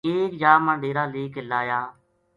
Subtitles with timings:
[0.09, 1.79] ایک جا ما ڈیر ا لے کے لایا